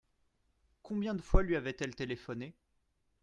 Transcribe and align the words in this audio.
Combien 0.81 1.13
de 1.13 1.21
fois 1.21 1.43
lui 1.43 1.55
avaient-elles 1.55 1.93
téléphoné? 1.95 2.55